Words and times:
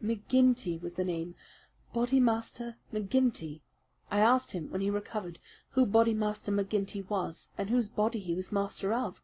McGinty 0.00 0.80
was 0.80 0.94
the 0.94 1.02
name 1.02 1.34
Bodymaster 1.92 2.76
McGinty. 2.92 3.60
I 4.08 4.20
asked 4.20 4.52
him 4.52 4.70
when 4.70 4.80
he 4.82 4.88
recovered 4.88 5.40
who 5.70 5.84
Bodymaster 5.84 6.52
McGinty 6.52 7.10
was, 7.10 7.50
and 7.58 7.70
whose 7.70 7.88
body 7.88 8.20
he 8.20 8.36
was 8.36 8.52
master 8.52 8.92
of. 8.92 9.20